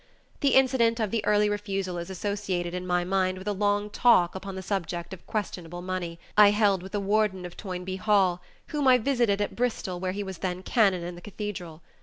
[0.39, 4.33] The incident of the early refusal is associated in my mind with a long talk
[4.33, 8.87] upon the subject of questionable money I held with the warden of Toynbee Hall, whom
[8.87, 11.83] I visited at Bristol where he was then canon in the Cathedral.